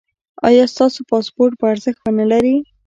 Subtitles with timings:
[0.47, 2.55] ایا ستاسو پاسپورت به ارزښت و نه لري؟